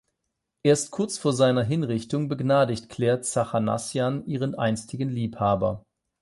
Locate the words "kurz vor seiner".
0.89-1.61